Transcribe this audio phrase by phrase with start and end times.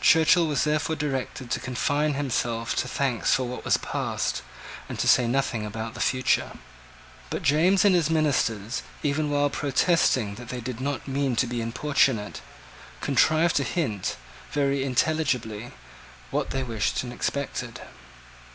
[0.00, 4.40] Churchill was therefore directed to confine himself to thanks for what was past,
[4.88, 6.52] and to say nothing about the future.
[7.28, 11.60] But James and his ministers, even while protesting that they did not mean to be
[11.60, 12.40] importunate,
[13.02, 14.16] contrived to hint,
[14.52, 15.72] very intelligibly,
[16.30, 17.82] what they wished and expected.